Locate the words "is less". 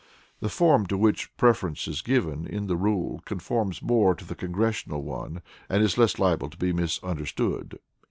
5.83-6.17